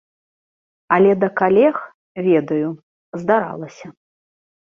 [0.95, 1.75] Але да калег,
[2.29, 2.69] ведаю,
[3.25, 3.87] здаралася.